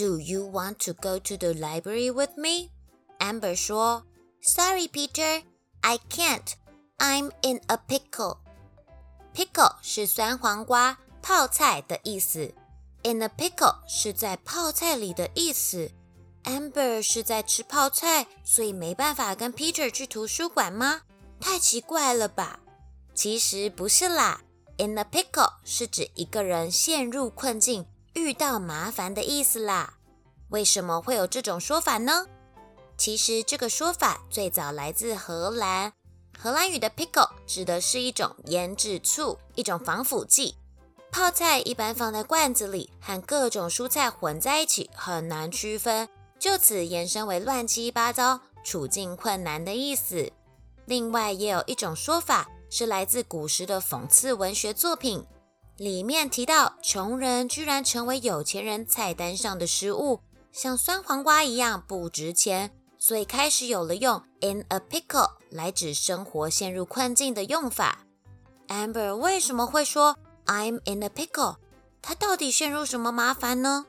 [0.00, 2.70] Do you want to go to the library with me?
[3.18, 4.02] Amber 说：“
[4.42, 5.42] Sorry, Peter,
[5.80, 6.54] I can't.
[6.98, 8.38] I'm in a pickle.
[9.34, 12.54] Pickle 是酸黄瓜、泡菜的意思。
[13.02, 15.90] In a pickle 是在泡菜里的意思。
[16.44, 21.02] Amber 是在吃泡菜，所以没办法跟 Peter 去图书馆吗？
[21.40, 22.60] 太奇怪了吧？
[23.14, 24.42] 其实不是啦。
[24.78, 29.95] In a pickle 是指一个人陷入困境。” 遇到麻烦的意思啦。
[30.49, 32.27] 为什么会有这种说法呢？
[32.97, 35.93] 其实这个说法最早来自荷兰。
[36.37, 40.55] 荷兰语的 pickle 指的是一种腌制醋，一种防腐剂。
[41.11, 46.07] 泡菜一般放在罐子里，和各种蔬菜混在一起，很难区分，
[46.39, 50.31] 就此延伸为乱七八糟、处境困难的意思。
[50.85, 55.25] 另外，也有一种说法是来自古时的讽刺文学作品。
[55.77, 60.19] 里面提到，穷人居然成为有钱人菜单上的食物，
[60.51, 68.05] 像酸黄瓜一样不值钱，所以开始有了用 in a pickle 来指生活陷入困境的用法。
[68.67, 71.57] Amber 为什么会说 I'm in a pickle？
[72.01, 73.85] 他到底陷入什么麻烦呢？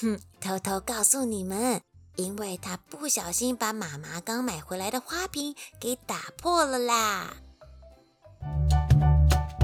[0.00, 1.82] 哼，偷偷告诉你们，
[2.16, 7.36] 因为他不小心把妈妈刚买回来的花瓶给打破了啦。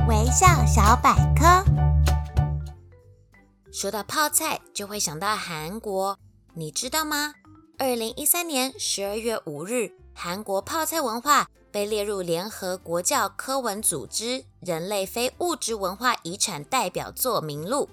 [0.07, 1.65] 微笑小百科。
[3.73, 6.19] 说到泡菜，就会想到韩国，
[6.53, 7.33] 你知道吗？
[7.79, 17.89] 二零一三年十二月五日，韩国泡菜文化被列入联合国教科文组织人类非物质文化遗产代表作名录。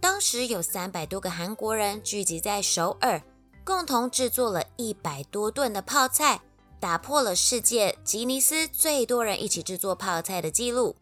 [0.00, 3.20] 当时有三百多个韩国人聚集在首尔，
[3.66, 6.40] 共同制作了一百多吨的泡菜，
[6.80, 10.96] 打破了世界吉尼斯最多人一起制作泡菜的记录。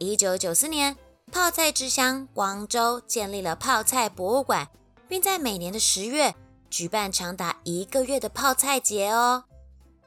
[0.00, 0.96] 一九九四年，
[1.32, 4.68] 泡菜之乡光州建立了泡菜博物馆，
[5.08, 6.32] 并在每年的十月
[6.70, 9.42] 举办长达一个月的泡菜节哦。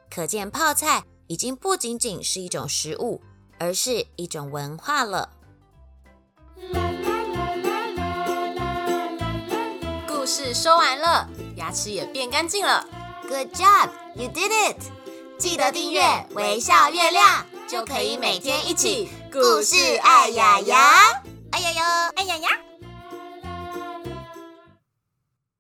[0.09, 3.22] 可见泡菜已经不仅仅是一种食物，
[3.59, 5.29] 而是一种文化了。
[10.08, 11.28] 故事说完了，
[11.58, 12.88] 牙齿也变干净了。
[13.28, 14.78] Good job, you did it！
[15.38, 17.46] 记得订阅微笑月亮。
[17.68, 21.00] 就可以每天一起故事爱雅雅。